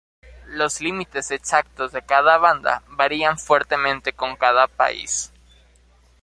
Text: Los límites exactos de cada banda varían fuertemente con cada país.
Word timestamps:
Los 0.47 0.81
límites 0.81 1.29
exactos 1.29 1.91
de 1.91 2.01
cada 2.01 2.39
banda 2.39 2.81
varían 2.87 3.37
fuertemente 3.37 4.13
con 4.13 4.35
cada 4.35 4.65
país. 4.65 5.31